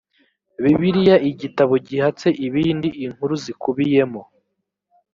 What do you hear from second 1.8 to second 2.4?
gihatse